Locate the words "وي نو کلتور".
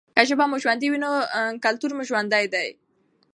0.89-1.91